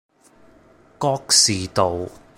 [0.99, 2.09] 覺士道